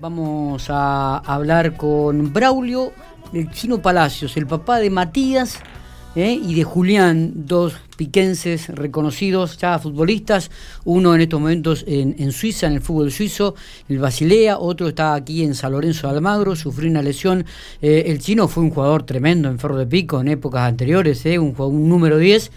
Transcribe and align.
Vamos 0.00 0.70
a 0.70 1.18
hablar 1.18 1.76
con 1.76 2.32
Braulio, 2.32 2.90
el 3.34 3.50
chino 3.50 3.82
Palacios, 3.82 4.34
el 4.38 4.46
papá 4.46 4.78
de 4.78 4.88
Matías 4.88 5.58
¿eh? 6.16 6.40
y 6.42 6.54
de 6.54 6.64
Julián, 6.64 7.32
dos 7.34 7.74
piquenses 7.98 8.70
reconocidos, 8.70 9.58
ya 9.58 9.78
futbolistas, 9.78 10.50
uno 10.86 11.14
en 11.14 11.20
estos 11.20 11.38
momentos 11.38 11.84
en, 11.86 12.32
Suiza, 12.32 12.66
en 12.66 12.72
el 12.72 12.80
fútbol 12.80 13.12
suizo, 13.12 13.54
el 13.90 13.98
Basilea, 13.98 14.58
otro 14.58 14.88
está 14.88 15.12
aquí 15.12 15.44
en 15.44 15.54
San 15.54 15.72
Lorenzo 15.72 16.08
de 16.08 16.16
Almagro, 16.16 16.56
sufrió 16.56 16.90
una 16.90 17.02
lesión. 17.02 17.44
Eh, 17.82 18.04
el 18.06 18.20
chino 18.20 18.48
fue 18.48 18.62
un 18.62 18.70
jugador 18.70 19.02
tremendo 19.02 19.50
en 19.50 19.58
Ferro 19.58 19.76
de 19.76 19.86
Pico 19.86 20.18
en 20.18 20.28
épocas 20.28 20.62
anteriores, 20.62 21.26
¿eh? 21.26 21.38
un, 21.38 21.54
un 21.58 21.88
número 21.90 22.16
10 22.16 22.50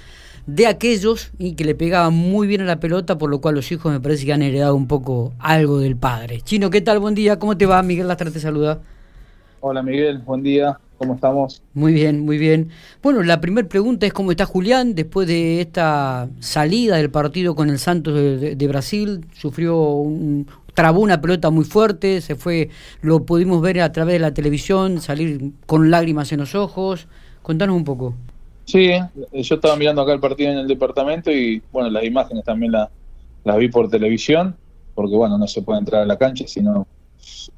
de 0.46 0.68
aquellos 0.68 1.32
y 1.38 1.54
que 1.55 1.66
le 1.66 1.75
pegaban 1.75 2.14
muy 2.14 2.48
bien 2.48 2.62
a 2.62 2.66
la 2.66 2.80
pelota, 2.80 3.18
por 3.18 3.30
lo 3.30 3.39
cual 3.39 3.55
los 3.55 3.71
hijos 3.71 3.92
me 3.92 4.00
parece 4.00 4.25
que 4.25 4.34
han 4.34 4.42
heredado 4.42 4.75
un 4.75 4.88
poco 4.88 5.34
algo 5.39 5.80
del 5.80 5.96
padre. 5.96 6.42
Chino, 6.42 6.70
¿qué 6.70 6.82
tal? 6.82 7.00
Buen 7.00 7.16
día, 7.16 7.39
¿cómo 7.39 7.57
te 7.57 7.66
va? 7.66 7.82
Miguel 7.84 8.07
Lastra 8.07 8.32
te 8.32 8.39
saluda. 8.39 8.82
Hola 9.61 9.82
Miguel, 9.82 10.18
buen 10.18 10.43
día, 10.43 10.78
¿cómo 10.97 11.16
estamos? 11.16 11.64
Muy 11.74 11.93
bien, 11.93 12.19
muy 12.25 12.38
bien. 12.38 12.69
Bueno, 13.02 13.24
la 13.24 13.39
primera 13.39 13.68
pregunta 13.69 14.06
es 14.06 14.11
cómo 14.11 14.32
está 14.32 14.46
Julián 14.46 14.93
después 14.93 15.25
de 15.25 15.61
esta 15.61 16.28
salida 16.39 16.97
del 16.97 17.10
partido 17.10 17.55
con 17.55 17.69
el 17.69 17.80
Santos 17.80 18.14
de, 18.14 18.68
Brasil. 18.68 19.25
Sufrió 19.32 19.78
un, 19.78 20.47
trabó 20.74 21.00
una 21.00 21.21
pelota 21.21 21.50
muy 21.50 21.64
fuerte, 21.64 22.19
se 22.19 22.36
fue, 22.36 22.69
lo 23.02 23.24
pudimos 23.24 23.61
ver 23.61 23.80
a 23.80 23.94
través 23.94 24.16
de 24.16 24.19
la 24.19 24.33
televisión, 24.33 25.00
salir 25.00 25.54
con 25.66 25.89
lágrimas 25.89 26.33
en 26.33 26.41
los 26.41 26.55
ojos. 26.55 27.07
Contanos 27.41 27.78
un 27.78 27.86
poco. 27.86 28.16
Sí, 28.66 28.92
yo 29.34 29.56
estaba 29.56 29.76
mirando 29.76 30.02
acá 30.02 30.14
el 30.14 30.20
partido 30.20 30.52
en 30.52 30.60
el 30.60 30.68
departamento 30.68 31.32
y 31.32 31.62
bueno, 31.72 31.90
las 31.90 32.03
imágenes 32.03 32.44
también 32.45 32.72
las 32.72 33.58
vi 33.58 33.67
por 33.67 33.89
televisión, 33.89 34.56
porque 34.95 35.16
bueno, 35.16 35.38
no 35.38 35.48
se 35.48 35.62
puede 35.62 35.80
entrar 35.80 36.03
a 36.03 36.06
la 36.06 36.17
cancha, 36.17 36.48
sino 36.48 36.88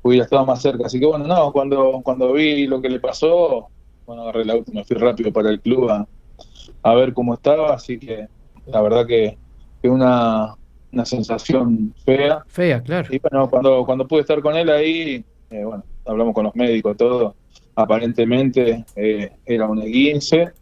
hubiera 0.02 0.24
estado 0.24 0.46
más 0.46 0.62
cerca. 0.62 0.86
Así 0.88 1.00
que 1.00 1.06
bueno, 1.06 1.28
no, 1.28 1.52
cuando, 1.52 2.02
cuando 2.04 2.34
vi 2.34 2.68
lo 2.68 2.82
que 2.82 2.90
le 2.90 3.00
pasó, 3.00 3.68
bueno, 4.06 4.24
agarré 4.24 4.42
el 4.42 4.50
auto, 4.50 4.72
me 4.72 4.84
fui 4.84 4.98
rápido 4.98 5.32
para 5.32 5.50
el 5.50 5.60
club 5.60 5.90
a, 5.90 6.94
ver 6.94 7.14
cómo 7.14 7.34
estaba, 7.34 7.74
así 7.74 7.98
que 7.98 8.28
la 8.68 8.82
verdad 8.82 9.06
que, 9.06 9.38
que 9.82 9.90
una, 9.90 10.56
una 10.92 11.06
sensación 11.06 11.94
fea. 12.04 12.44
Fea, 12.48 12.82
claro. 12.82 13.14
Y 13.14 13.20
bueno, 13.20 13.50
cuando, 13.50 13.86
cuando 13.86 14.08
pude 14.08 14.22
estar 14.22 14.42
con 14.42 14.56
él 14.56 14.70
ahí, 14.70 15.24
eh, 15.50 15.64
bueno, 15.64 15.84
hablamos 16.06 16.34
con 16.34 16.46
los 16.46 16.56
médicos, 16.56 16.98
todo, 16.98 17.36
aparentemente 17.76 18.86
eh, 18.96 19.32
era 19.46 19.68
un 19.68 19.80
E15 19.80 20.54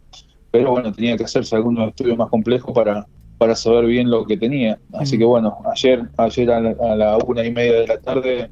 pero 0.54 0.70
bueno, 0.70 0.92
tenía 0.92 1.16
que 1.16 1.24
hacerse 1.24 1.56
algunos 1.56 1.88
estudios 1.88 2.16
más 2.16 2.30
complejos 2.30 2.72
para, 2.72 3.04
para 3.38 3.56
saber 3.56 3.86
bien 3.86 4.08
lo 4.08 4.24
que 4.24 4.36
tenía. 4.36 4.78
Así 4.92 5.18
que 5.18 5.24
bueno, 5.24 5.58
ayer, 5.74 6.08
ayer 6.16 6.48
a 6.52 6.60
la, 6.60 7.18
una 7.26 7.44
y 7.44 7.50
media 7.50 7.80
de 7.80 7.86
la 7.88 7.98
tarde 7.98 8.50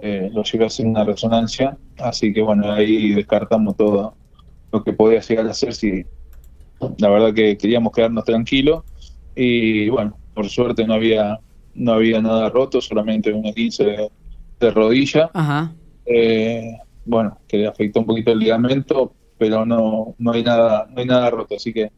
eh, 0.00 0.28
lo 0.34 0.42
llevé 0.42 0.64
a 0.64 0.66
hacer 0.66 0.86
una 0.86 1.04
resonancia, 1.04 1.78
así 1.98 2.32
que 2.32 2.42
bueno, 2.42 2.72
ahí 2.72 3.12
descartamos 3.12 3.76
todo 3.76 4.16
lo 4.72 4.82
que 4.82 4.92
podía 4.92 5.20
llegar 5.20 5.46
a 5.46 5.50
hacer 5.50 5.72
si 5.72 6.04
la 6.98 7.10
verdad 7.10 7.32
que 7.32 7.56
queríamos 7.56 7.92
quedarnos 7.92 8.24
tranquilos 8.24 8.82
y 9.36 9.88
bueno, 9.88 10.18
por 10.34 10.48
suerte 10.48 10.84
no 10.84 10.94
había 10.94 11.38
no 11.76 11.92
había 11.92 12.20
nada 12.20 12.50
roto, 12.50 12.80
solamente 12.80 13.32
una 13.32 13.52
15 13.52 14.10
de, 14.58 14.70
rodilla. 14.72 15.30
Eh, 16.06 16.76
bueno, 17.04 17.38
que 17.46 17.58
le 17.58 17.68
afectó 17.68 18.00
un 18.00 18.06
poquito 18.06 18.32
el 18.32 18.40
ligamento, 18.40 19.12
pero 19.38 19.64
no, 19.64 20.14
no 20.18 20.32
hay 20.32 20.42
nada, 20.42 20.86
no 20.90 21.00
hay 21.00 21.06
nada 21.06 21.30
roto, 21.30 21.56
así 21.56 21.72
que 21.72 21.90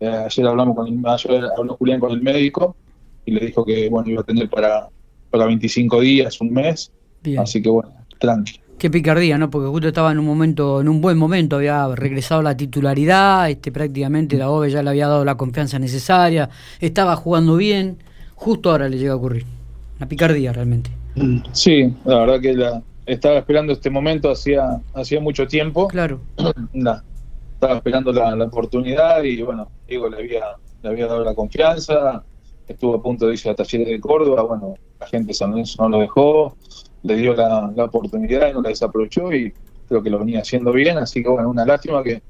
eh, 0.00 0.08
ayer 0.08 0.46
hablamos 0.46 0.76
con 0.76 0.88
el, 0.88 1.06
ayer 1.06 1.44
habló 1.56 1.76
Julián 1.76 2.00
con 2.00 2.12
el 2.12 2.22
médico 2.22 2.76
y 3.24 3.32
le 3.32 3.46
dijo 3.46 3.64
que 3.64 3.88
bueno 3.88 4.10
iba 4.10 4.20
a 4.20 4.24
tener 4.24 4.48
para, 4.48 4.88
para 5.30 5.46
25 5.46 6.00
días, 6.00 6.40
un 6.40 6.52
mes, 6.52 6.92
así 7.38 7.62
que 7.62 7.68
bueno, 7.68 7.92
tranqui. 8.18 8.60
Qué 8.78 8.90
picardía, 8.90 9.38
¿no? 9.38 9.48
Porque 9.48 9.68
justo 9.68 9.88
estaba 9.88 10.12
en 10.12 10.18
un 10.18 10.26
momento, 10.26 10.82
en 10.82 10.88
un 10.88 11.00
buen 11.00 11.16
momento, 11.16 11.56
había 11.56 11.88
regresado 11.94 12.42
la 12.42 12.54
titularidad, 12.58 13.48
este 13.48 13.72
prácticamente 13.72 14.36
la 14.36 14.50
OVE 14.50 14.68
ya 14.70 14.82
le 14.82 14.90
había 14.90 15.08
dado 15.08 15.24
la 15.24 15.36
confianza 15.36 15.78
necesaria, 15.78 16.50
estaba 16.78 17.16
jugando 17.16 17.56
bien, 17.56 17.96
justo 18.34 18.70
ahora 18.70 18.90
le 18.90 18.98
llega 18.98 19.14
a 19.14 19.16
ocurrir. 19.16 19.46
Una 19.96 20.06
picardía 20.06 20.52
realmente. 20.52 20.90
Sí, 21.52 21.90
la 22.04 22.18
verdad 22.18 22.40
que 22.40 22.52
la, 22.52 22.82
estaba 23.06 23.38
esperando 23.38 23.72
este 23.72 23.88
momento 23.88 24.30
hacía, 24.30 24.80
hacía 24.94 25.20
mucho 25.20 25.46
tiempo. 25.46 25.88
Claro. 25.88 26.20
estaba 27.54 27.76
esperando 27.76 28.12
la, 28.12 28.44
oportunidad 28.44 29.22
y 29.22 29.40
bueno, 29.42 29.70
digo, 29.88 30.08
le 30.08 30.18
había, 30.18 30.44
le 30.82 30.88
había 30.88 31.06
dado 31.06 31.24
la 31.24 31.34
confianza, 31.34 32.22
estuvo 32.68 32.96
a 32.96 33.02
punto 33.02 33.26
de 33.26 33.32
irse 33.32 33.48
a 33.48 33.54
Talleres 33.54 33.88
de 33.88 34.00
Córdoba, 34.00 34.42
bueno, 34.42 34.74
la 35.00 35.06
gente 35.06 35.28
de 35.28 35.34
San 35.34 35.50
Lorenzo 35.50 35.82
no 35.82 35.88
lo 35.88 36.00
dejó, 36.00 36.56
le 37.02 37.16
dio 37.16 37.34
la, 37.34 37.72
oportunidad 37.78 38.50
y 38.50 38.52
no 38.52 38.60
la 38.60 38.68
desaprovechó 38.68 39.32
y 39.32 39.54
creo 39.88 40.02
que 40.02 40.10
lo 40.10 40.18
venía 40.18 40.40
haciendo 40.40 40.70
bien, 40.72 40.98
así 40.98 41.22
que 41.22 41.28
bueno, 41.30 41.48
una 41.48 41.64
lástima 41.64 42.02
que, 42.02 42.22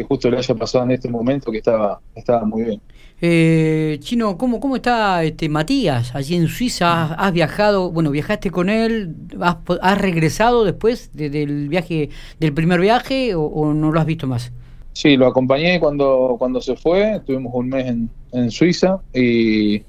que 0.00 0.06
justo 0.06 0.30
le 0.30 0.38
haya 0.38 0.54
pasado 0.54 0.84
en 0.84 0.92
este 0.92 1.10
momento 1.10 1.52
que 1.52 1.58
estaba, 1.58 2.00
estaba 2.14 2.46
muy 2.46 2.64
bien. 2.64 2.80
Eh, 3.20 3.98
Chino, 4.00 4.38
¿cómo, 4.38 4.58
¿cómo 4.58 4.76
está 4.76 5.22
este 5.24 5.50
Matías 5.50 6.14
allí 6.14 6.36
en 6.36 6.48
Suiza? 6.48 7.12
¿Has, 7.14 7.32
viajado, 7.34 7.90
bueno, 7.90 8.10
viajaste 8.10 8.50
con 8.50 8.70
él? 8.70 9.14
¿Has, 9.40 9.98
regresado 9.98 10.64
después 10.64 11.10
del 11.12 11.68
viaje, 11.68 12.08
del 12.38 12.54
primer 12.54 12.80
viaje 12.80 13.34
o, 13.34 13.74
no 13.74 13.92
lo 13.92 14.00
has 14.00 14.06
visto 14.06 14.26
más? 14.26 14.52
Sí, 14.94 15.18
lo 15.18 15.26
acompañé 15.26 15.78
cuando, 15.78 16.36
cuando 16.38 16.62
se 16.62 16.76
fue, 16.76 17.16
estuvimos 17.16 17.52
un 17.54 17.68
mes 17.68 17.86
en, 17.86 18.10
en 18.32 18.50
Suiza 18.50 19.00
y 19.12 19.82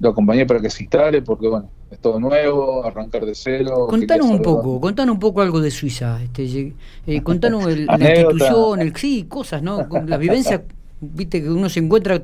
lo 0.00 0.08
acompañé 0.08 0.46
para 0.46 0.60
que 0.60 0.70
se 0.70 0.84
instale 0.84 1.20
porque, 1.20 1.48
bueno, 1.48 1.68
es 1.92 1.98
todo 1.98 2.18
nuevo, 2.18 2.84
arrancar 2.84 3.26
de 3.26 3.34
cero. 3.34 3.86
Contanos 3.88 4.26
un 4.26 4.42
poco, 4.42 4.80
contanos 4.80 5.14
un 5.14 5.20
poco 5.20 5.42
algo 5.42 5.60
de 5.60 5.70
Suiza. 5.70 6.22
Este, 6.22 6.74
eh, 7.06 7.22
contanos 7.22 7.66
la 7.66 8.16
institución, 8.16 8.80
el, 8.80 8.96
sí, 8.96 9.26
cosas, 9.28 9.62
¿no? 9.62 9.86
La 10.06 10.16
vivencia 10.16 10.64
viste 11.02 11.42
que 11.42 11.50
uno 11.50 11.68
se 11.68 11.80
encuentra 11.80 12.14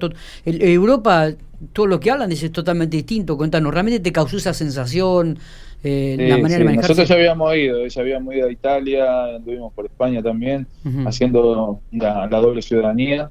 en 0.45 0.63
Europa 0.63 1.31
todo 1.73 1.87
lo 1.87 1.99
que 1.99 2.11
hablan 2.11 2.31
es 2.31 2.53
totalmente 2.53 2.97
distinto 2.97 3.37
cuéntanos 3.37 3.75
realmente 3.75 3.99
te 3.99 4.13
causó 4.13 4.37
esa 4.37 4.55
sensación 4.55 5.39
eh, 5.83 6.17
la 6.17 6.39
manera 6.39 6.59
de 6.61 6.65
manejarse 6.65 6.93
nosotros 6.93 7.09
ya 7.09 7.15
habíamos 7.17 7.57
ido 7.57 7.87
ya 7.87 8.01
habíamos 8.01 8.35
ido 8.35 8.47
a 8.47 8.53
Italia 8.53 9.25
anduvimos 9.37 9.73
por 9.73 9.87
España 9.87 10.23
también 10.23 10.67
haciendo 11.05 11.81
la, 11.91 12.29
doble 12.29 12.63
ciudadanía 12.63 13.31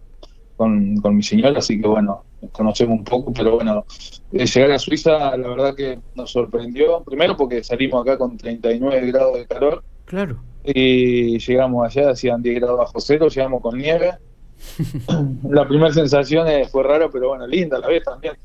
con, 0.57 0.99
mi 1.15 1.23
señora 1.23 1.59
así 1.59 1.79
que 1.79 1.87
bueno 1.87 2.23
conocemos 2.51 2.99
un 2.99 3.03
poco 3.03 3.33
pero 3.33 3.55
bueno 3.55 3.85
llegar 4.31 4.71
a 4.71 4.79
Suiza 4.79 5.35
la 5.35 5.47
verdad 5.47 5.75
que 5.75 5.99
nos 6.15 6.31
sorprendió 6.31 7.03
primero 7.03 7.35
porque 7.35 7.63
salimos 7.63 8.01
acá 8.01 8.17
con 8.17 8.37
39 8.37 9.11
grados 9.11 9.37
de 9.37 9.47
calor 9.47 9.83
claro 10.05 10.39
y 10.63 11.39
llegamos 11.39 11.85
allá 11.85 12.11
hacían 12.11 12.41
10 12.41 12.59
grados 12.59 12.77
bajo 12.77 12.99
cero 12.99 13.27
llegamos 13.29 13.61
con 13.61 13.77
nieve 13.77 14.17
la 15.49 15.67
primera 15.67 15.93
sensación 15.93 16.47
fue 16.71 16.83
raro, 16.83 17.09
pero 17.11 17.29
bueno, 17.29 17.47
linda 17.47 17.77
a 17.77 17.79
la 17.79 17.87
vez 17.87 18.03
también. 18.03 18.35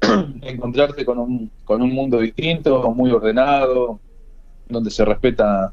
Encontrarte 0.42 1.04
con 1.04 1.18
un, 1.18 1.50
con 1.64 1.82
un 1.82 1.92
mundo 1.92 2.20
distinto, 2.20 2.90
muy 2.92 3.10
ordenado, 3.10 4.00
donde 4.68 4.90
se 4.90 5.04
respeta, 5.04 5.72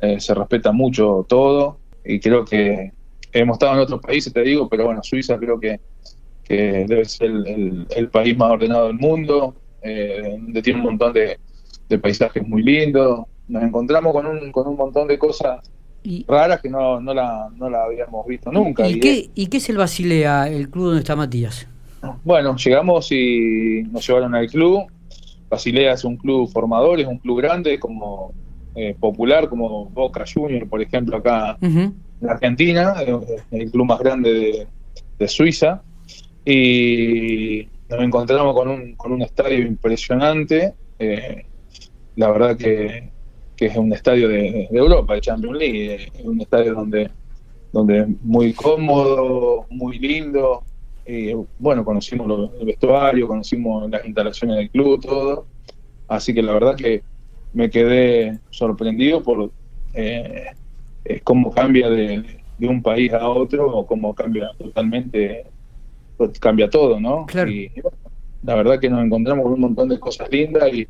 eh, 0.00 0.20
se 0.20 0.34
respeta 0.34 0.72
mucho 0.72 1.24
todo. 1.28 1.78
Y 2.04 2.20
creo 2.20 2.44
que 2.44 2.92
hemos 3.32 3.54
estado 3.54 3.74
en 3.74 3.80
otros 3.80 4.00
países, 4.00 4.32
te 4.32 4.42
digo, 4.42 4.68
pero 4.68 4.86
bueno, 4.86 5.02
Suiza 5.02 5.38
creo 5.38 5.58
que, 5.58 5.80
que 6.52 6.84
debe 6.86 7.04
ser 7.06 7.30
el, 7.30 8.08
país 8.10 8.36
más 8.36 8.50
ordenado 8.50 8.88
del 8.88 8.98
mundo, 8.98 9.54
eh, 9.80 10.36
donde 10.38 10.60
tiene 10.60 10.80
un 10.80 10.84
montón 10.84 11.14
de, 11.14 11.38
de 11.88 11.98
paisajes 11.98 12.46
muy 12.46 12.62
lindos. 12.62 13.24
Nos 13.48 13.62
encontramos 13.62 14.12
con 14.12 14.26
un, 14.26 14.52
con 14.52 14.68
un 14.68 14.76
montón 14.76 15.08
de 15.08 15.18
cosas 15.18 15.60
raras 16.26 16.60
que 16.60 16.68
no, 16.68 17.00
no, 17.00 17.14
la, 17.14 17.48
no 17.56 17.70
la 17.70 17.84
habíamos 17.84 18.26
visto 18.26 18.52
nunca. 18.52 18.86
¿Y, 18.86 19.00
qué, 19.00 19.30
¿Y 19.34 19.46
qué 19.46 19.56
es 19.56 19.70
el 19.70 19.78
Basilea, 19.78 20.46
el 20.48 20.68
club 20.68 20.86
donde 20.86 21.00
está 21.00 21.16
Matías? 21.16 21.66
Bueno, 22.22 22.54
llegamos 22.56 23.10
y 23.12 23.84
nos 23.90 24.06
llevaron 24.06 24.34
al 24.34 24.48
club. 24.48 24.84
Basilea 25.48 25.94
es 25.94 26.04
un 26.04 26.18
club 26.18 26.50
formador, 26.50 27.00
es 27.00 27.06
un 27.06 27.18
club 27.18 27.38
grande, 27.38 27.78
como 27.78 28.34
eh, 28.74 28.94
popular, 29.00 29.48
como 29.48 29.86
Boca 29.86 30.24
Junior, 30.30 30.68
por 30.68 30.82
ejemplo, 30.82 31.16
acá 31.16 31.56
en 31.62 31.94
Argentina, 32.28 32.94
eh, 33.06 33.18
el 33.52 33.70
club 33.70 33.86
más 33.86 34.00
grande 34.00 34.66
de, 35.18 35.28
Suiza. 35.28 35.82
Y 36.44 37.68
nos 37.88 38.00
encontramos 38.00 38.54
con 38.54 38.68
un, 38.68 38.94
con 38.94 39.12
un 39.12 39.22
estadio 39.22 39.58
impresionante. 39.58 40.74
Eh, 40.98 41.46
la 42.16 42.30
verdad 42.30 42.56
que 42.56 43.12
que 43.62 43.66
es 43.66 43.76
un 43.76 43.92
estadio 43.92 44.28
de, 44.28 44.66
Europa, 44.72 45.14
de 45.14 45.20
Champions 45.20 45.56
League, 45.56 46.08
es 46.14 46.24
un 46.24 46.40
estadio 46.40 46.74
donde, 46.74 47.08
donde 47.72 48.06
muy 48.22 48.52
cómodo, 48.52 49.66
muy 49.70 50.00
lindo. 50.00 50.64
Y, 51.06 51.32
bueno, 51.60 51.84
conocimos 51.84 52.50
el 52.58 52.66
vestuario, 52.66 53.28
conocimos 53.28 53.88
las 53.88 54.04
instalaciones 54.04 54.56
del 54.56 54.70
club, 54.70 55.00
todo. 55.00 55.46
Así 56.08 56.34
que 56.34 56.42
la 56.42 56.54
verdad 56.54 56.74
que 56.74 57.04
me 57.52 57.70
quedé 57.70 58.40
sorprendido 58.50 59.22
por 59.22 59.52
eh, 59.94 60.46
cómo 61.22 61.52
cambia 61.52 61.88
de, 61.88 62.40
un 62.60 62.82
país 62.82 63.12
a 63.12 63.28
otro, 63.28 63.70
o 63.76 63.86
cómo 63.86 64.12
cambia 64.12 64.50
totalmente, 64.58 65.46
pues, 66.26 66.38
cambia 66.40 66.68
todo, 66.68 67.00
¿no? 67.00 67.26
Claro. 67.26 67.50
la 68.42 68.54
verdad 68.54 68.80
que 68.80 68.90
nos 68.90 69.04
encontramos 69.04 69.44
con 69.44 69.52
un 69.52 69.60
montón 69.60 69.88
de 69.88 69.98
cosas 69.98 70.30
lindas 70.30 70.72
y 70.72 70.86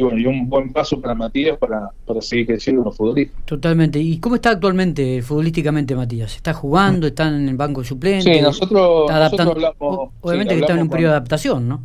y 0.00 0.02
bueno, 0.02 0.18
y 0.18 0.26
un 0.26 0.48
buen 0.48 0.72
paso 0.72 1.00
para 1.00 1.14
Matías 1.14 1.58
para, 1.58 1.90
para 2.06 2.20
seguir 2.22 2.46
creciendo 2.46 2.82
los 2.82 2.96
futbolistas. 2.96 3.44
Totalmente. 3.44 3.98
¿Y 3.98 4.18
cómo 4.18 4.36
está 4.36 4.50
actualmente 4.50 5.20
futbolísticamente 5.22 5.94
Matías? 5.94 6.36
¿Está 6.36 6.54
jugando? 6.54 7.06
¿Está 7.06 7.28
en 7.28 7.48
el 7.48 7.56
banco 7.56 7.84
suplente? 7.84 8.34
Sí, 8.34 8.40
nosotros, 8.40 9.10
nosotros 9.10 9.48
hablamos... 9.48 10.10
Obviamente 10.22 10.54
que 10.54 10.60
está 10.60 10.74
en 10.74 10.82
un 10.82 10.88
periodo 10.88 11.12
de 11.12 11.16
adaptación, 11.16 11.68
¿no? 11.68 11.82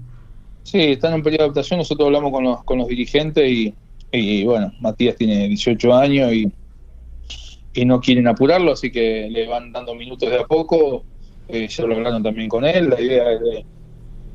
Sí, 0.64 0.80
está 0.80 1.10
en 1.10 1.16
un 1.16 1.24
periodo 1.24 1.40
de 1.40 1.44
adaptación. 1.46 1.80
Nosotros 1.80 2.06
hablamos 2.06 2.32
con 2.32 2.44
los, 2.46 2.64
con 2.64 2.78
los 2.78 2.88
dirigentes 2.88 3.52
y, 3.52 3.74
y 4.12 4.46
bueno, 4.46 4.72
Matías 4.80 5.16
tiene 5.18 5.50
18 5.50 5.94
años 5.94 6.32
y, 6.32 6.52
y 7.74 7.86
no 7.86 8.00
quieren 8.00 8.28
apurarlo, 8.28 8.72
así 8.72 8.92
que 8.92 9.28
le 9.30 9.46
van 9.48 9.74
dando 9.74 9.94
minutos 9.94 10.30
de 10.30 10.40
a 10.40 10.46
poco. 10.46 11.04
Eh, 11.48 11.68
ya 11.68 11.86
lo 11.86 11.96
hablaron 11.96 12.24
también 12.24 12.50
con 12.50 12.66
él. 12.66 12.90
La 12.90 13.00
idea 13.00 13.32
es 13.32 13.42
de, 13.42 13.66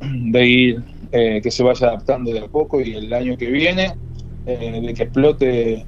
de 0.00 0.46
ir 0.46 0.82
eh, 1.12 1.40
que 1.42 1.50
se 1.50 1.62
vaya 1.62 1.88
adaptando 1.88 2.32
de 2.32 2.40
a 2.40 2.46
poco 2.46 2.80
y 2.80 2.94
el 2.94 3.12
año 3.12 3.36
que 3.36 3.50
viene 3.50 3.94
eh, 4.46 4.80
de 4.80 4.94
que 4.94 5.02
explote 5.02 5.84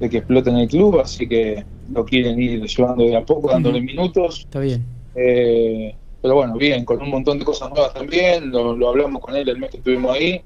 de 0.00 0.10
que 0.10 0.18
explote 0.18 0.50
en 0.50 0.56
el 0.56 0.68
club. 0.68 1.00
Así 1.00 1.28
que 1.28 1.64
lo 1.92 2.04
quieren 2.04 2.40
ir 2.40 2.64
llevando 2.64 3.04
de 3.04 3.16
a 3.16 3.24
poco 3.24 3.50
dándole 3.50 3.80
minutos. 3.80 4.40
Está 4.40 4.60
bien. 4.60 4.84
Eh, 5.14 5.94
pero 6.22 6.34
bueno 6.34 6.56
bien 6.56 6.84
con 6.84 7.00
un 7.00 7.10
montón 7.10 7.38
de 7.38 7.44
cosas 7.44 7.70
nuevas 7.70 7.94
también. 7.94 8.50
Lo, 8.50 8.88
hablamos 8.88 9.22
con 9.22 9.36
él 9.36 9.48
el 9.48 9.58
mes 9.58 9.70
que 9.70 9.76
estuvimos 9.78 10.16
ahí 10.16 10.42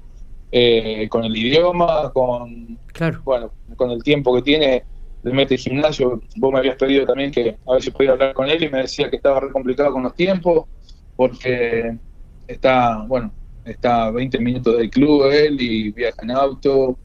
con 1.09 1.25
el 1.25 1.35
idioma 1.35 2.11
con 2.13 2.77
claro. 2.93 3.21
bueno 3.25 3.51
con 3.75 3.91
el 3.91 4.01
tiempo 4.03 4.33
que 4.35 4.41
tiene 4.41 4.83
de 5.25 5.33
mete 5.33 5.57
gimnasio 5.57 6.21
vos 6.35 6.53
me 6.53 6.59
habías 6.59 6.75
pedido 6.75 7.05
también 7.05 7.31
que 7.31 7.57
a 7.67 7.73
ver 7.73 7.81
si 7.81 7.89
podía 7.89 8.11
hablar 8.11 8.33
con 8.35 8.47
él 8.47 8.63
y 8.63 8.69
me 8.69 8.81
decía 8.81 9.09
que 9.09 9.15
estaba 9.15 9.39
re 9.39 9.49
complicado 9.51 9.91
con 9.91 10.03
los 10.03 10.13
tiempos 10.13 10.65
porque 11.15 11.97
está 12.47 13.03
bueno 13.07 13.33
está 13.65 14.05
a 14.05 14.11
20 14.11 14.39
minutos 14.39 14.77
del 14.77 14.89
club 14.91 15.31
él 15.31 15.59
y 15.59 15.91
viaja 15.91 16.21
en 16.21 16.31
auto, 16.31 16.99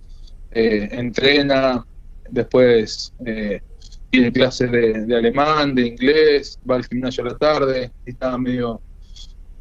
eh, 0.50 0.88
entrena, 0.92 1.84
después 2.28 3.14
eh, 3.24 3.62
tiene 4.10 4.30
clases 4.30 4.70
de, 4.70 5.16
alemán, 5.16 5.74
de 5.74 5.86
inglés, 5.86 6.58
va 6.68 6.76
al 6.76 6.84
gimnasio 6.84 7.24
a 7.24 7.28
la 7.28 7.38
tarde, 7.38 7.90
está 8.04 8.36
medio, 8.36 8.82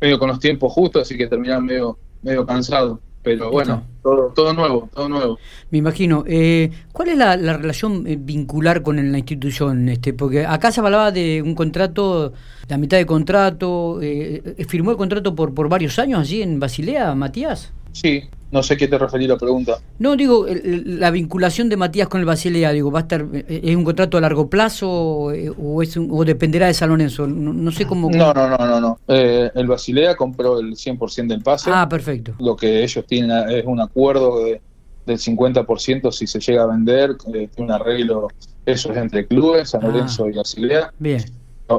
medio 0.02 0.20
con 0.20 0.28
los 0.28 0.40
tiempos 0.40 0.74
justos, 0.74 1.04
así 1.04 1.18
que 1.18 1.28
termina 1.28 1.62
medio, 1.62 1.98
medio 2.22 2.46
cansado. 2.46 3.00
Pero 3.22 3.52
bueno, 3.52 3.84
todo, 4.02 4.32
todo 4.34 4.54
nuevo, 4.54 4.90
todo 4.94 5.10
nuevo. 5.10 5.40
Me 5.72 5.78
imagino. 5.78 6.24
Eh, 6.26 6.72
¿Cuál 6.94 7.10
es 7.10 7.18
la, 7.18 7.36
relación 7.36 8.08
eh, 8.08 8.18
vincular 8.20 8.82
con 8.82 9.12
la 9.12 9.18
institución? 9.18 9.90
este 9.90 10.14
Porque 10.14 10.46
acá 10.46 10.72
se 10.72 10.80
hablaba 10.80 11.12
de 11.12 11.42
un 11.42 11.54
contrato, 11.54 12.32
la 12.70 12.78
mitad 12.78 12.98
de 12.98 13.06
contrato. 13.06 14.00
Eh, 14.02 14.66
¿Firmó 14.68 14.92
el 14.92 14.98
contrato 14.98 15.36
por, 15.36 15.54
por 15.54 15.68
varios 15.68 16.00
años 16.00 16.22
allí 16.22 16.42
en 16.42 16.60
Basilea, 16.60 17.14
Matías? 17.14 17.74
Sí, 18.02 18.24
no 18.52 18.64
sé 18.64 18.78
qué 18.78 18.88
te 18.88 18.98
referí 18.98 19.28
la 19.28 19.38
pregunta. 19.38 19.78
No, 20.00 20.16
digo, 20.16 20.46
la 20.48 21.12
vinculación 21.12 21.68
de 21.68 21.76
Matías 21.76 22.08
con 22.08 22.22
el 22.22 22.26
Basilea, 22.26 22.72
digo, 22.72 22.92
¿va 22.92 23.00
a 23.00 23.02
estar, 23.02 23.26
¿es 23.34 23.76
un 23.76 23.84
contrato 23.84 24.18
a 24.18 24.22
largo 24.22 24.50
plazo 24.50 24.90
o, 24.90 25.82
es 25.82 25.98
o 25.98 26.24
dependerá 26.24 26.68
de 26.68 26.74
San 26.74 26.90
Lorenzo? 26.90 27.28
No, 27.28 27.72
sé 27.72 27.86
cómo... 27.86 28.10
No, 28.10 28.34
no, 28.34 28.50
no, 28.50 28.58
no, 28.58 28.80
no. 28.80 29.00
Eh, 29.10 29.52
el 29.54 29.68
Basilea 29.68 30.16
compró 30.16 30.60
el 30.60 30.76
100% 30.76 31.28
del 31.28 31.44
pase. 31.44 31.70
Ah, 31.74 31.90
perfecto. 31.90 32.36
Lo 32.40 32.56
que 32.56 32.84
ellos 32.84 33.06
tienen 33.06 33.32
es 33.50 33.66
un 33.66 33.82
acuerdo 33.82 34.46
de, 34.46 34.62
del 35.06 35.18
50% 35.18 36.12
si 36.12 36.26
se 36.26 36.40
llega 36.40 36.64
a 36.64 36.68
vender, 36.68 37.18
eh, 37.34 37.50
un 37.58 37.70
arreglo, 37.70 38.30
eso 38.66 38.92
es 38.94 38.98
entre 38.98 39.28
clubes, 39.28 39.72
San 39.72 39.84
ah. 39.84 39.88
Lorenzo 39.88 40.30
y 40.30 40.34
Basilea. 40.36 40.94
Bien. 41.00 41.22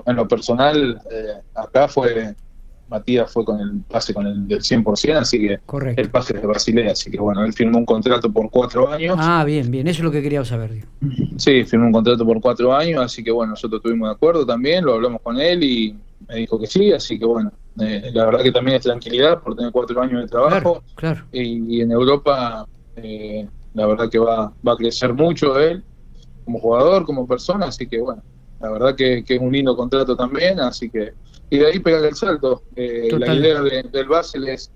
En 0.04 0.16
lo 0.16 0.28
personal, 0.28 1.00
eh, 1.10 1.40
acá 1.54 1.88
fue 1.88 2.34
Matías 2.90 3.32
fue 3.32 3.44
con 3.44 3.60
el 3.60 3.82
pase 3.88 4.12
con 4.12 4.26
el 4.26 4.48
del 4.48 4.60
100%, 4.60 5.16
así 5.16 5.38
que 5.38 5.60
el 5.96 6.10
pase 6.10 6.34
es 6.34 6.42
de 6.42 6.46
Basilea, 6.46 6.92
así 6.92 7.08
que 7.08 7.20
bueno, 7.20 7.44
él 7.44 7.52
firmó 7.52 7.78
un 7.78 7.86
contrato 7.86 8.30
por 8.32 8.50
cuatro 8.50 8.90
años. 8.90 9.16
Ah, 9.18 9.44
bien, 9.44 9.70
bien, 9.70 9.86
eso 9.86 10.00
es 10.00 10.04
lo 10.04 10.10
que 10.10 10.20
quería 10.20 10.44
saber. 10.44 10.86
Sí, 11.36 11.64
firmó 11.64 11.86
un 11.86 11.92
contrato 11.92 12.26
por 12.26 12.40
cuatro 12.40 12.74
años, 12.74 13.00
así 13.00 13.22
que 13.22 13.30
bueno, 13.30 13.50
nosotros 13.50 13.80
tuvimos 13.80 14.08
de 14.08 14.14
acuerdo 14.14 14.44
también, 14.44 14.84
lo 14.84 14.94
hablamos 14.94 15.22
con 15.22 15.38
él 15.38 15.62
y 15.62 15.96
me 16.28 16.34
dijo 16.36 16.58
que 16.58 16.66
sí, 16.66 16.92
así 16.92 17.16
que 17.16 17.24
bueno, 17.24 17.52
eh, 17.80 18.10
la 18.12 18.24
verdad 18.24 18.42
que 18.42 18.50
también 18.50 18.78
es 18.78 18.82
tranquilidad 18.82 19.40
por 19.40 19.54
tener 19.54 19.70
cuatro 19.70 20.02
años 20.02 20.22
de 20.22 20.26
trabajo. 20.26 20.82
Claro, 20.96 21.24
Y, 21.30 21.80
en 21.80 21.92
Europa, 21.92 22.66
eh, 22.96 23.46
la 23.72 23.86
verdad 23.86 24.10
que 24.10 24.18
va, 24.18 24.52
va 24.66 24.72
a 24.72 24.76
crecer 24.76 25.14
mucho 25.14 25.56
él 25.60 25.84
como 26.44 26.58
jugador, 26.58 27.04
como 27.04 27.24
persona, 27.24 27.66
así 27.66 27.86
que 27.86 28.00
bueno, 28.00 28.20
la 28.60 28.70
verdad 28.70 28.96
que, 28.96 29.22
que 29.24 29.36
es 29.36 29.40
un 29.40 29.52
lindo 29.52 29.76
contrato 29.76 30.16
también, 30.16 30.58
así 30.58 30.90
que 30.90 31.12
y 31.50 31.58
de 31.58 31.66
ahí 31.66 31.78
pegar 31.80 32.04
el 32.04 32.14
salto. 32.14 32.62
Eh, 32.76 33.08
la 33.18 33.34
idea 33.34 33.60
del 33.60 34.08
Basel 34.08 34.48
es 34.48 34.70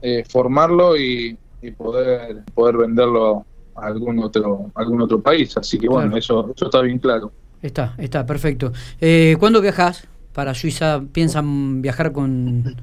eh, 0.00 0.24
formarlo 0.28 0.96
y, 0.96 1.36
poder 1.76 2.42
poder 2.54 2.78
venderlo 2.78 3.44
a 3.74 3.86
algún 3.86 4.18
otro 4.20 4.70
algún 4.74 5.02
otro 5.02 5.20
país. 5.20 5.54
Así 5.56 5.78
que 5.78 5.88
bueno, 5.88 6.16
eso, 6.16 6.50
eso 6.54 6.64
está 6.66 6.80
bien 6.80 6.98
claro. 6.98 7.32
Está, 7.60 7.94
está, 7.98 8.24
perfecto. 8.24 8.72
Eh, 9.00 9.36
¿Cuándo 9.38 9.60
viajas 9.60 10.08
para 10.32 10.54
Suiza? 10.54 11.02
¿Piensan 11.12 11.82
viajar 11.82 12.12
con...? 12.12 12.76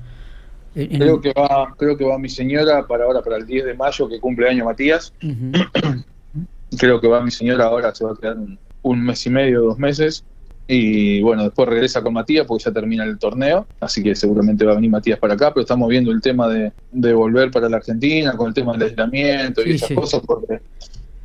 Creo 0.75 1.19
que 1.19 1.33
va 1.33 1.73
creo 1.75 1.97
que 1.97 2.05
va 2.05 2.19
mi 2.19 2.29
señora 2.29 2.85
para 2.85 3.05
ahora, 3.05 3.23
para 3.23 3.37
el 3.37 3.47
10 3.47 3.65
de 3.65 3.73
mayo, 3.73 4.07
que 4.07 4.19
cumple 4.19 4.47
año 4.47 4.65
Matías. 4.65 5.11
creo 6.77 7.01
que 7.01 7.07
va 7.07 7.21
mi 7.21 7.31
señora 7.31 7.65
ahora, 7.65 7.95
se 7.95 8.05
va 8.05 8.11
a 8.11 8.15
quedar 8.15 8.37
un 8.83 9.03
mes 9.03 9.25
y 9.25 9.31
medio, 9.31 9.61
dos 9.61 9.79
meses 9.79 10.23
y 10.67 11.21
bueno, 11.21 11.43
después 11.43 11.69
regresa 11.69 12.01
con 12.01 12.13
Matías 12.13 12.45
porque 12.45 12.65
ya 12.65 12.71
termina 12.71 13.03
el 13.03 13.17
torneo, 13.17 13.65
así 13.79 14.03
que 14.03 14.15
seguramente 14.15 14.65
va 14.65 14.73
a 14.73 14.75
venir 14.75 14.91
Matías 14.91 15.19
para 15.19 15.35
acá, 15.35 15.53
pero 15.53 15.61
estamos 15.61 15.87
viendo 15.89 16.11
el 16.11 16.21
tema 16.21 16.47
de, 16.49 16.71
volver 17.13 17.51
para 17.51 17.69
la 17.69 17.77
Argentina 17.77 18.35
con 18.35 18.49
el 18.49 18.53
tema 18.53 18.73
del 18.73 18.89
aislamiento 18.89 19.61
y 19.65 19.75
esas 19.75 19.91
cosas 19.91 20.21
porque 20.25 20.61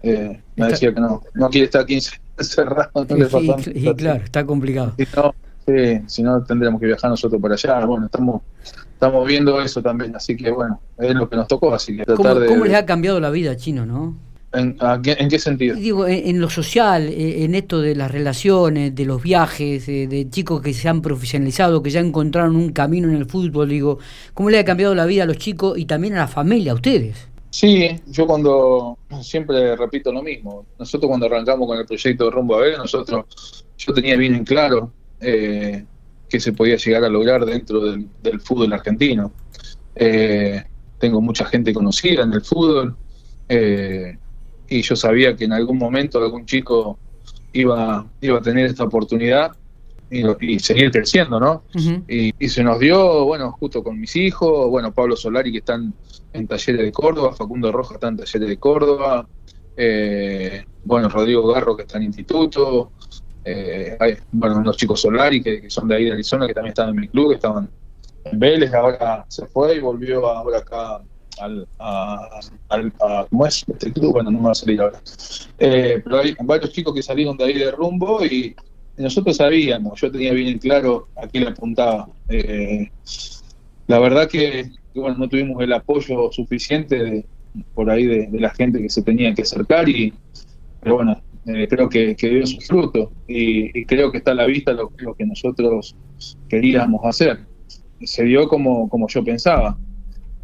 eh, 0.02 0.40
me 0.56 0.66
decía 0.68 0.94
que 0.94 1.00
no, 1.00 1.22
no 1.34 1.50
quiere 1.50 1.64
estar 1.66 1.84
15 1.84 2.20
encerrado. 2.38 2.90
y, 3.74 3.94
claro, 3.94 4.24
está 4.24 4.44
complicado. 4.46 4.94
Si 4.96 5.06
no, 5.16 5.34
si 6.08 6.22
no 6.22 6.42
tendríamos 6.44 6.80
que 6.80 6.86
viajar 6.86 7.10
nosotros 7.10 7.40
para 7.40 7.54
allá. 7.54 7.84
Bueno, 7.84 8.06
estamos 8.06 8.42
estamos 9.02 9.26
viendo 9.26 9.60
eso 9.60 9.82
también, 9.82 10.14
así 10.14 10.36
que 10.36 10.48
bueno, 10.52 10.80
es 10.96 11.12
lo 11.12 11.28
que 11.28 11.34
nos 11.34 11.48
tocó, 11.48 11.74
así 11.74 11.96
que 11.96 12.04
tratar 12.04 12.38
de... 12.38 12.46
¿Cómo 12.46 12.64
les 12.64 12.74
ha 12.74 12.86
cambiado 12.86 13.18
la 13.18 13.30
vida, 13.30 13.56
Chino, 13.56 13.84
no? 13.84 14.14
¿En, 14.54 14.76
qué, 15.30 15.38
sentido? 15.38 15.76
Digo, 15.76 16.06
en, 16.06 16.38
lo 16.38 16.50
social, 16.50 17.08
eh, 17.08 17.44
en 17.44 17.54
esto 17.54 17.80
de 17.80 17.94
las 17.94 18.10
relaciones, 18.10 18.94
de 18.94 19.04
los 19.06 19.22
viajes, 19.22 19.86
de, 19.86 20.26
chicos 20.28 20.60
que 20.60 20.74
se 20.74 20.88
han 20.88 21.00
profesionalizado, 21.00 21.82
que 21.82 21.90
ya 21.90 22.00
encontraron 22.00 22.56
un 22.56 22.72
camino 22.72 23.08
en 23.08 23.16
el 23.16 23.24
fútbol, 23.24 23.70
digo, 23.70 23.98
¿cómo 24.34 24.50
le 24.50 24.58
ha 24.58 24.64
cambiado 24.64 24.94
la 24.94 25.06
vida 25.06 25.22
a 25.22 25.26
los 25.26 25.38
chicos 25.38 25.78
y 25.78 25.86
también 25.86 26.14
a 26.14 26.18
la 26.18 26.28
familia, 26.28 26.72
a 26.72 26.74
ustedes? 26.74 27.32
Sí, 27.52 28.00
yo 28.06 28.26
cuando 28.26 28.98
siempre 29.20 29.76
repito 29.76 30.10
lo 30.10 30.22
mismo. 30.22 30.64
Nosotros 30.78 31.08
cuando 31.08 31.26
arrancamos 31.26 31.68
con 31.68 31.78
el 31.78 31.84
proyecto 31.84 32.24
de 32.24 32.30
Rumbo 32.30 32.56
a 32.56 32.60
Ver, 32.60 32.78
nosotros, 32.78 33.64
yo 33.76 33.92
tenía 33.92 34.16
bien 34.16 34.34
en 34.34 34.44
claro 34.44 34.90
eh, 35.20 35.84
que 36.30 36.40
se 36.40 36.54
podía 36.54 36.76
llegar 36.76 37.04
a 37.04 37.10
lograr 37.10 37.44
dentro 37.44 37.80
del, 37.82 38.40
fútbol 38.40 38.72
argentino. 38.72 39.32
Eh, 39.94 40.64
tengo 40.98 41.20
mucha 41.20 41.44
gente 41.44 41.74
conocida 41.74 42.22
en 42.22 42.32
el 42.32 42.40
fútbol. 42.40 42.96
Eh, 43.50 44.16
y 44.72 44.82
yo 44.82 44.96
sabía 44.96 45.36
que 45.36 45.44
en 45.44 45.52
algún 45.52 45.78
momento 45.78 46.18
algún 46.18 46.46
chico 46.46 46.98
iba, 47.52 48.06
iba 48.20 48.38
a 48.38 48.42
tener 48.42 48.66
esta 48.66 48.84
oportunidad 48.84 49.52
y, 50.10 50.58
seguir 50.58 50.90
creciendo, 50.90 51.40
¿no? 51.40 51.62
y, 52.06 52.48
se 52.48 52.62
nos 52.62 52.78
dio, 52.78 53.24
bueno, 53.24 53.52
justo 53.52 53.82
con 53.82 53.98
mis 53.98 54.14
hijos, 54.16 54.68
bueno, 54.68 54.92
Pablo 54.92 55.16
Solari 55.16 55.50
que 55.52 55.58
están 55.58 55.94
en 56.34 56.46
Talleres 56.46 56.82
de 56.82 56.92
Córdoba, 56.92 57.32
Facundo 57.32 57.72
Roja 57.72 57.94
está 57.94 58.08
en 58.08 58.18
Talleres 58.18 58.48
de 58.48 58.56
Córdoba, 58.58 59.26
eh, 59.76 60.64
bueno, 60.84 61.08
Rodrigo 61.08 61.46
Garro 61.46 61.76
que 61.76 61.82
está 61.82 61.96
en 61.96 62.04
Instituto, 62.04 62.92
eh, 63.44 63.96
hay, 63.98 64.16
bueno, 64.32 64.58
unos 64.58 64.76
chicos 64.76 65.00
Solari 65.00 65.42
que, 65.42 65.70
son 65.70 65.88
de 65.88 65.96
ahí 65.96 66.04
de 66.04 66.12
Arizona 66.12 66.46
que 66.46 66.54
también 66.54 66.72
están 66.72 66.90
en 66.90 66.96
mi 66.96 67.08
club, 67.08 67.30
que 67.30 67.36
estaban 67.36 67.70
en 68.24 68.38
Vélez, 68.38 68.72
ahora 68.74 69.24
se 69.28 69.46
fue 69.46 69.76
y 69.76 69.80
volvió 69.80 70.26
ahora 70.26 70.58
acá 70.58 71.02
al, 71.40 71.66
a, 71.78 72.40
al 72.68 72.92
¿cómo 73.30 73.46
es? 73.46 73.64
Este 73.68 73.92
club, 73.92 74.12
bueno, 74.12 74.30
no 74.30 74.38
me 74.38 74.44
va 74.46 74.52
a 74.52 74.54
salir 74.54 74.80
ahora. 74.80 75.00
Eh, 75.58 76.00
pero 76.02 76.20
hay 76.20 76.34
varios 76.42 76.72
chicos 76.72 76.94
que 76.94 77.02
salieron 77.02 77.36
de 77.36 77.44
ahí 77.44 77.54
de 77.54 77.70
rumbo 77.70 78.24
y, 78.24 78.54
nosotros 78.98 79.38
sabíamos, 79.38 79.98
yo 79.98 80.12
tenía 80.12 80.34
bien 80.34 80.58
claro 80.58 81.08
a 81.16 81.26
quién 81.26 81.44
le 81.44 81.50
apuntaba. 81.50 82.08
Eh, 82.28 82.90
la 83.86 83.98
verdad 83.98 84.28
que, 84.28 84.70
bueno, 84.94 85.16
no 85.16 85.28
tuvimos 85.30 85.62
el 85.62 85.72
apoyo 85.72 86.30
suficiente 86.30 87.24
por 87.74 87.90
ahí 87.90 88.06
de, 88.06 88.28
la 88.38 88.50
gente 88.50 88.82
que 88.82 88.90
se 88.90 89.02
tenía 89.02 89.34
que 89.34 89.42
acercar 89.42 89.88
y, 89.88 90.12
pero 90.80 90.96
bueno, 90.96 91.20
eh, 91.46 91.66
creo 91.68 91.88
que, 91.88 92.14
dio 92.14 92.46
su 92.46 92.60
fruto 92.60 93.10
y, 93.26 93.86
creo 93.86 94.12
que 94.12 94.18
está 94.18 94.32
a 94.32 94.34
la 94.34 94.46
vista 94.46 94.74
lo, 94.74 94.92
lo 94.98 95.14
que 95.14 95.24
nosotros 95.24 95.96
queríamos 96.48 97.00
hacer. 97.04 97.40
Se 98.02 98.24
dio 98.24 98.46
como, 98.46 98.90
como 98.90 99.08
yo 99.08 99.24
pensaba 99.24 99.78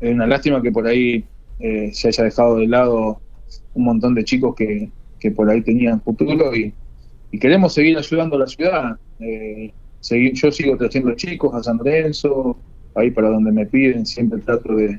es 0.01 0.15
una 0.15 0.27
lástima 0.27 0.63
que 0.63 0.73
por 0.73 0.87
ahí 0.87 1.25
eh, 1.59 1.91
se 1.93 2.09
haya 2.09 2.25
dejado 2.25 2.57
de 2.59 2.69
lado 2.69 3.21
un 3.75 3.85
montón 3.85 4.15
de 4.15 4.25
chicos 4.25 4.55
que, 4.55 4.91
por 5.35 5.51
ahí 5.51 5.63
tenían 5.63 6.01
futuro 6.01 6.55
y, 6.55 6.73
queremos 7.39 7.75
seguir 7.75 7.99
ayudando 7.99 8.37
a 8.37 8.41
la 8.41 8.47
ciudad. 8.47 8.97
Eh, 9.21 9.73
yo 10.33 10.51
sigo 10.51 10.77
trayendo 10.77 11.15
chicos 11.15 11.55
a 11.55 11.63
San 11.63 11.77
Lorenzo, 11.77 12.57
ahí 12.95 13.11
para 13.11 13.29
donde 13.29 13.53
me 13.53 13.67
piden, 13.67 14.07
siempre 14.07 14.41
trato 14.41 14.75
de, 14.75 14.99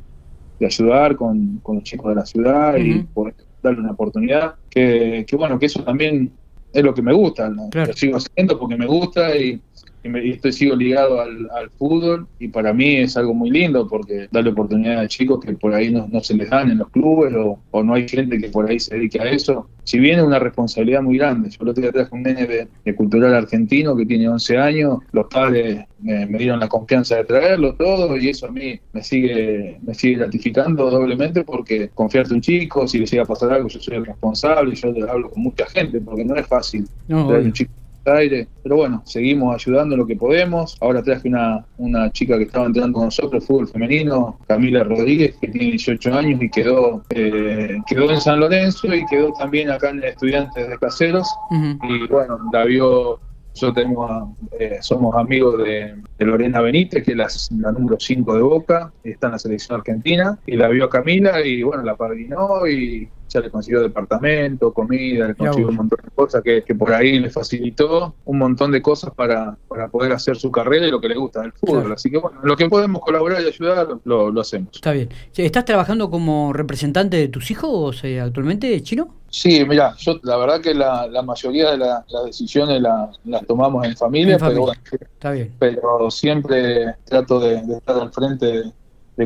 ayudar 0.62 1.16
con, 1.16 1.62
los 1.66 1.84
chicos 1.84 2.10
de 2.10 2.16
la 2.16 2.26
ciudad 2.26 2.76
y 2.78 3.04
poder 3.04 3.34
darle 3.64 3.80
una 3.80 3.92
oportunidad. 3.92 4.56
Que, 4.70 5.26
que, 5.28 5.36
bueno, 5.36 5.58
que 5.58 5.68
eso 5.68 5.84
también 5.84 6.32
es 6.74 6.84
lo 6.84 6.94
que 6.94 7.02
me 7.02 7.14
gusta, 7.14 7.50
lo 7.50 7.70
sigo 7.94 8.18
haciendo 8.18 8.60
porque 8.60 8.76
me 8.76 8.86
gusta 8.86 9.36
y 9.36 9.60
y, 10.04 10.10
me, 10.10 10.28
estoy 10.30 10.52
sigo 10.52 10.76
ligado 10.76 11.22
al, 11.22 11.70
fútbol 11.78 12.28
y 12.40 12.48
para 12.48 12.74
mí 12.74 12.98
es 12.98 13.16
algo 13.16 13.34
muy 13.34 13.50
lindo 13.50 13.88
porque 13.88 14.28
darle 14.32 14.52
oportunidad 14.52 15.00
a 15.00 15.08
chicos 15.08 15.40
que 15.44 15.54
por 15.54 15.74
ahí 15.74 15.92
no, 15.92 16.08
se 16.22 16.34
les 16.36 16.50
dan 16.50 16.72
en 16.72 16.80
los 16.80 16.90
clubes 16.90 17.34
o, 17.36 17.84
no 17.84 17.94
hay 17.94 18.08
gente 18.08 18.38
que 18.40 18.50
por 18.50 18.70
ahí 18.70 18.80
se 18.80 18.96
dedique 18.96 19.20
a 19.22 19.30
eso. 19.30 19.68
Si 19.84 20.00
bien 20.00 20.20
es 20.20 20.26
una 20.26 20.40
responsabilidad 20.40 21.02
muy 21.02 21.18
grande, 21.18 21.50
yo 21.50 21.58
el 21.62 21.70
otro 21.70 21.82
día 21.82 21.92
traje 21.92 22.14
un 22.14 22.24
nene 22.24 22.46
de, 22.46 22.96
cultural 22.96 23.34
argentino 23.34 23.96
que 23.96 24.06
tiene 24.06 24.28
11 24.28 24.58
años, 24.58 25.00
los 25.12 25.28
padres 25.28 25.86
me, 26.02 26.26
dieron 26.26 26.60
la 26.60 26.68
confianza 26.68 27.16
de 27.16 27.24
traerlo 27.24 27.76
todo 27.76 28.18
y 28.18 28.30
eso 28.30 28.48
a 28.48 28.52
mí 28.52 28.80
me 28.94 29.04
sigue 29.04 29.78
me 29.82 29.94
sigue 29.94 30.18
gratificando 30.18 30.90
doblemente 30.90 31.44
porque 31.44 31.90
confiarte 31.94 32.34
un 32.34 32.42
chico, 32.42 32.88
si 32.88 33.00
le 33.00 33.06
llega 33.06 33.24
a 33.24 33.26
pasar 33.26 33.54
algo 33.54 33.68
yo 33.68 33.80
soy 33.80 33.96
el 33.96 34.06
responsable, 34.06 34.76
yo 34.76 34.90
hablo 35.10 35.30
con 35.30 35.44
mucha 35.44 35.66
gente 35.68 36.02
porque 36.02 36.26
no 36.26 36.36
es 36.36 36.48
fácil 36.48 36.88
traer 37.08 37.46
un 37.46 37.54
chico 37.54 37.72
aire. 38.06 38.48
Pero 38.64 38.78
bueno, 38.78 39.02
seguimos 39.06 39.56
ayudando 39.56 39.98
lo 39.98 40.06
que 40.06 40.16
podemos. 40.16 40.78
Ahora 40.82 41.02
traje 41.04 41.28
una, 41.28 41.66
una 41.78 42.12
chica 42.12 42.38
que 42.38 42.44
estaba 42.44 42.66
entrenando 42.66 42.98
con 42.98 43.06
nosotros, 43.06 43.46
fútbol 43.46 43.68
femenino, 43.68 44.40
Camila 44.48 44.84
Rodríguez, 44.84 45.36
que 45.40 45.48
tiene 45.48 45.72
18 45.72 46.14
años 46.14 46.42
y 46.42 46.50
quedó, 46.50 47.04
eh, 47.10 47.78
quedó 47.88 48.12
en 48.12 48.22
San 48.22 48.40
Lorenzo 48.40 48.94
y 48.94 49.06
quedó 49.08 49.34
también 49.34 49.70
acá 49.70 49.90
en 49.90 50.04
Estudiantes 50.04 50.70
de 50.70 50.78
Caseros. 50.78 51.28
Y 51.52 52.08
bueno, 52.08 52.40
la 52.52 52.66
vio 52.66 53.20
yo 53.56 53.74
tengo, 53.74 54.36
eh, 54.58 54.78
somos 54.82 55.16
amigos 55.16 55.58
de, 55.58 55.96
Lorena 56.20 56.62
Benítez, 56.62 57.04
que 57.04 57.12
es 57.12 57.52
la, 57.52 57.72
número 57.72 57.98
5 58.00 58.36
de 58.36 58.42
Boca, 58.42 58.92
está 59.04 59.28
en 59.28 59.34
la 59.34 59.40
selección 59.40 59.80
argentina, 59.80 60.38
y 60.46 60.56
la 60.56 60.68
vio 60.68 60.86
a 60.86 60.90
Camila 60.90 61.46
y 61.46 61.64
bueno, 61.64 61.84
la 61.84 61.96
padrinó 61.96 62.68
y 62.68 63.10
ya 63.30 63.40
le 63.40 63.50
consiguió 63.50 63.82
departamento, 63.82 64.74
comida, 64.74 65.28
le 65.28 65.36
consiguió 65.36 65.70
un 65.70 65.76
montón 65.76 66.00
de 66.04 66.12
cosas 66.12 66.42
que, 66.44 66.62
por 66.76 66.94
ahí 66.94 67.20
le 67.20 67.30
facilitó 67.30 68.16
un 68.26 68.38
montón 68.38 68.72
de 68.72 68.82
cosas 68.82 69.12
para, 69.14 69.58
para 69.68 69.88
poder 69.88 70.12
hacer 70.12 70.36
su 70.38 70.52
carrera 70.52 70.88
y 70.88 70.92
lo 70.92 71.00
que 71.00 71.10
le 71.10 71.16
gusta 71.16 71.42
del 71.42 71.54
fútbol. 71.54 71.92
Así 71.94 72.10
que 72.10 72.18
bueno, 72.18 72.40
lo 72.44 72.56
que 72.58 72.68
podemos 72.70 73.02
colaborar 73.02 73.42
y 73.42 73.48
ayudar, 73.48 73.88
lo, 74.04 74.32
lo 74.32 74.42
hacemos. 74.42 74.70
Está 74.74 74.92
bien. 74.92 75.10
¿Estás 75.36 75.66
trabajando 75.66 76.10
como 76.10 76.52
representante 76.54 77.18
de 77.18 77.28
tus 77.28 77.52
hijos 77.52 78.04
eh, 78.04 78.20
actualmente, 78.20 78.82
Chino? 78.82 79.16
Sí, 79.32 79.64
mira, 79.64 79.94
yo 80.00 80.20
la 80.24 80.38
verdad 80.38 80.60
que 80.60 80.74
la, 80.74 81.08
la 81.08 81.22
mayoría 81.22 81.72
de 81.72 81.78
las 81.78 82.04
decisiones 82.26 82.82
las 82.82 83.46
tomamos 83.46 83.86
en 83.86 83.96
familia, 83.96 84.38
pero, 84.40 84.62
Bueno, 84.62 84.82
Está 84.92 85.32
bien. 85.32 85.54
pero 85.60 86.10
siempre 86.10 86.96
trato 87.06 87.40
de, 87.40 87.62
de 87.62 87.78
estar 87.78 88.00
al 88.00 88.12
frente 88.12 88.46
de 88.48 88.72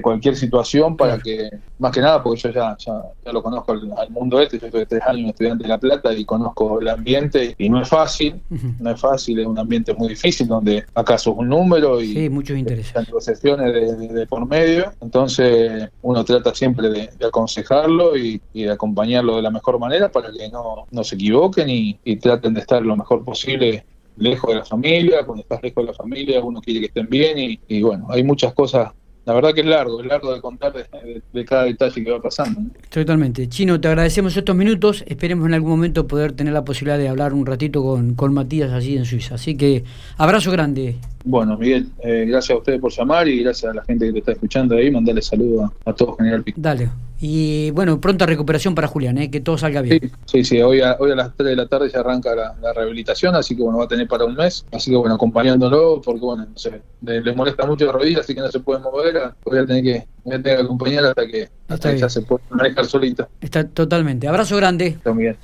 cualquier 0.02 0.36
situación 0.36 0.98
para 0.98 1.20
que, 1.20 1.50
más 1.80 1.92
que 1.92 2.02
nada, 2.02 2.24
porque 2.24 2.42
yo 2.42 2.50
ya, 2.52 2.76
ya, 2.78 3.32
lo 3.32 3.44
conozco 3.44 3.74
al, 3.74 4.10
mundo 4.10 4.40
este, 4.40 4.60
yo 4.60 4.70
soy 4.72 4.86
tres 4.86 5.02
años 5.06 5.30
estudiante 5.30 5.64
de 5.64 5.70
La 5.70 5.78
Plata 5.78 6.14
y 6.14 6.26
conozco 6.26 6.80
el 6.80 6.88
ambiente 6.88 7.56
y 7.58 7.70
no 7.70 7.82
es 7.82 7.90
fácil, 7.90 8.42
no 8.80 8.92
es 8.92 9.00
fácil, 9.00 9.40
es 9.40 9.46
un 9.46 9.60
ambiente 9.60 9.94
muy 9.94 10.10
difícil 10.10 10.48
donde 10.48 10.86
acaso 10.96 11.32
es 11.32 11.38
un 11.38 11.50
número 11.50 12.02
y 12.02 12.14
sí, 12.14 12.30
muchos 12.30 12.58
intereses. 12.58 12.96
negociaciones 12.96 13.74
de, 13.74 14.26
por 14.28 14.48
medio, 14.48 14.92
entonces 15.02 15.90
uno 16.02 16.24
trata 16.26 16.54
siempre 16.56 16.90
de, 16.90 17.10
aconsejarlo 17.26 18.18
y, 18.18 18.42
de 18.54 18.72
acompañarlo 18.72 19.36
de 19.36 19.42
la 19.42 19.52
mejor 19.52 19.80
manera 19.80 20.12
para 20.12 20.32
que 20.32 20.50
no, 20.50 20.88
no 20.92 21.04
se 21.04 21.16
equivoquen 21.16 21.70
y, 21.70 22.00
traten 22.18 22.54
de 22.54 22.62
estar 22.62 22.82
lo 22.82 22.96
mejor 22.96 23.24
posible 23.24 23.84
lejos 24.18 24.50
de 24.52 24.56
la 24.58 24.66
familia, 24.66 25.26
cuando 25.26 25.42
estás 25.42 25.62
lejos 25.62 25.84
de 25.84 25.92
la 25.92 25.98
familia 25.98 26.42
uno 26.42 26.62
quiere 26.62 26.80
que 26.80 26.86
estén 26.86 27.08
bien 27.10 27.38
y, 27.38 27.60
y 27.68 27.82
bueno, 27.82 28.08
hay 28.10 28.24
muchas 28.24 28.54
cosas 28.54 28.92
la 29.26 29.34
verdad 29.34 29.54
que 29.54 29.62
es 29.62 29.68
largo, 29.68 30.02
es 30.02 30.08
largo 30.08 30.34
de 30.34 30.42
contar 30.42 30.74
de, 30.74 31.46
cada 31.46 31.64
detalle 31.64 32.04
que 32.04 32.12
va 32.12 32.22
pasando. 32.22 32.62
Totalmente. 32.90 33.48
Chino, 33.48 33.80
te 33.80 33.88
agradecemos 33.88 34.36
estos 34.36 34.56
minutos. 34.56 35.04
Esperemos 35.08 35.48
en 35.48 35.54
algún 35.54 35.72
momento 35.72 36.08
poder 36.08 36.34
tener 36.34 36.54
la 36.54 36.66
posibilidad 36.66 36.98
de 36.98 37.08
hablar 37.08 37.34
un 37.34 37.46
ratito 37.46 37.82
con, 37.82 38.16
con 38.16 38.34
Matías 38.34 38.72
allí 38.72 38.98
en 38.98 39.06
Suiza. 39.06 39.36
Así 39.36 39.56
que 39.56 39.86
abrazo 40.18 40.52
grande. 40.52 40.98
Bueno, 41.24 41.58
Miguel, 41.58 41.88
eh, 42.04 42.26
gracias 42.28 42.56
a 42.56 42.60
ustedes 42.60 42.82
por 42.82 42.92
llamar 42.92 43.28
y 43.30 43.44
gracias 43.44 43.72
a 43.72 43.76
la 43.76 43.84
gente 43.86 44.08
que 44.08 44.14
te 44.14 44.20
está 44.20 44.32
escuchando 44.34 44.76
ahí. 44.76 44.92
Mandarle 44.92 45.22
saludos 45.22 45.72
a, 45.86 45.94
todos, 45.94 46.18
General 46.18 46.44
Pico. 46.44 46.60
Dale. 46.60 46.90
Y 47.26 47.72
bueno, 47.72 48.02
pronta 48.02 48.26
recuperación 48.26 48.76
para 48.76 48.90
Julián, 48.90 49.18
¿eh? 49.18 49.32
que 49.32 49.40
todo 49.40 49.58
salga 49.58 49.82
bien. 49.82 50.12
Sí, 50.26 50.44
sí, 50.44 50.62
Hoy, 50.62 50.82
a, 50.82 50.98
hoy 51.00 51.12
a 51.12 51.16
las 51.16 51.34
3 51.38 51.52
de 51.52 51.56
la 51.56 51.68
tarde 51.68 51.90
se 51.90 51.98
arranca 51.98 52.36
la, 52.36 52.74
rehabilitación, 52.74 53.34
así 53.34 53.56
que 53.56 53.64
bueno, 53.64 53.78
va 53.78 53.86
a 53.86 53.88
tener 53.88 54.10
para 54.10 54.26
un 54.26 54.36
mes. 54.36 54.66
Así 54.74 54.92
que 54.92 54.98
bueno, 54.98 55.16
acompañándolo, 55.16 56.02
porque 56.04 56.20
bueno, 56.20 56.46
no 56.52 56.58
sé, 56.58 56.82
le, 57.02 57.34
molesta 57.34 57.66
mucho 57.66 57.86
la 57.86 57.94
rodilla, 57.94 58.20
así 58.20 58.36
que 58.36 58.42
no 58.42 58.52
se 58.52 58.60
puede 58.60 58.82
mover. 58.82 59.32
Voy 59.46 59.58
a 59.58 59.66
tener 59.66 59.84
que, 59.84 60.06
voy 60.26 60.36
a 60.36 60.42
tener 60.42 60.58
que 60.58 60.64
acompañar 60.64 61.06
hasta 61.06 61.26
que, 61.26 61.50
hasta 61.70 61.94
que 61.94 62.00
ya 62.00 62.10
se 62.10 62.24
pueda 62.24 62.44
manejar 62.50 62.86
solito. 62.88 63.26
Está 63.40 63.66
totalmente. 63.70 64.28
Abrazo 64.28 64.58
grande. 64.58 64.98
Miguel. 65.06 65.38